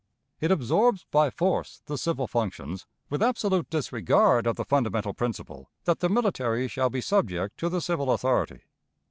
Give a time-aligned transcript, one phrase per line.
[0.39, 5.99] It absorbs by force the civil functions, with absolute disregard of the fundamental principle that
[5.99, 8.63] the military shall be subject to the civil authority.